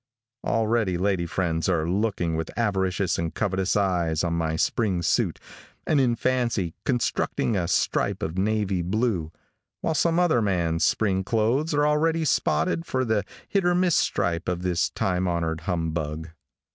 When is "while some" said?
9.81-10.17